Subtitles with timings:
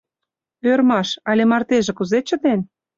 [0.71, 2.59] Ӧрмаш, але мартеже кузе чытен?